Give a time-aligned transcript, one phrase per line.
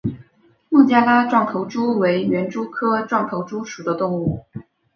[0.69, 4.39] 孟加拉壮头蛛为园蛛科壮头蛛属的动物。